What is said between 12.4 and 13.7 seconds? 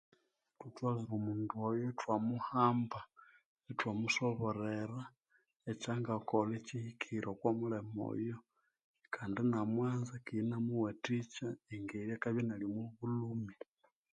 inali omwa bulhumi.